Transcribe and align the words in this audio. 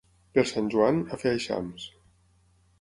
Per 0.37 0.43
Sant 0.51 0.71
Joan, 0.75 0.97
a 1.13 1.21
fer 1.25 1.35
eixams. 1.35 1.87